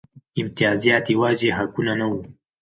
[0.41, 2.19] امتیازات یوازې حقونه نه وو.